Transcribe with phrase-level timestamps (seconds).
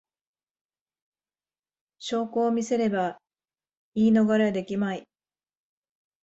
[1.99, 3.19] 証拠を見せれば
[3.93, 5.07] 言い逃れはできまい